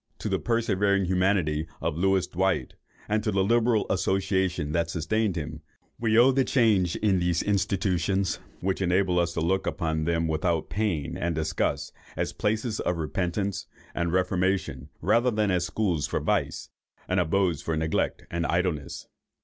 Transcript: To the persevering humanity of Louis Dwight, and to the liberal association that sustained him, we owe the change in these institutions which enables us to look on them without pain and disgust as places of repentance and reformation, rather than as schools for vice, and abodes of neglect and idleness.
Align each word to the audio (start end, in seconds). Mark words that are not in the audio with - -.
To 0.17 0.29
the 0.29 0.39
persevering 0.39 1.05
humanity 1.05 1.67
of 1.79 1.95
Louis 1.95 2.25
Dwight, 2.25 2.73
and 3.07 3.23
to 3.23 3.31
the 3.31 3.43
liberal 3.43 3.85
association 3.87 4.71
that 4.71 4.89
sustained 4.89 5.35
him, 5.35 5.61
we 5.99 6.17
owe 6.17 6.31
the 6.31 6.43
change 6.43 6.95
in 6.95 7.19
these 7.19 7.43
institutions 7.43 8.39
which 8.61 8.81
enables 8.81 9.19
us 9.19 9.33
to 9.35 9.41
look 9.41 9.67
on 9.79 10.05
them 10.05 10.27
without 10.27 10.71
pain 10.71 11.15
and 11.15 11.35
disgust 11.35 11.93
as 12.17 12.33
places 12.33 12.79
of 12.79 12.97
repentance 12.97 13.67
and 13.93 14.11
reformation, 14.11 14.89
rather 15.01 15.29
than 15.29 15.51
as 15.51 15.67
schools 15.67 16.07
for 16.07 16.19
vice, 16.19 16.71
and 17.07 17.19
abodes 17.19 17.61
of 17.67 17.77
neglect 17.77 18.25
and 18.31 18.47
idleness. 18.47 19.07